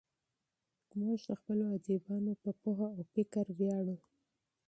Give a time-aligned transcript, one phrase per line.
[0.99, 3.97] موږ د خپلو ادیبانو په پوهه او فکر ویاړو.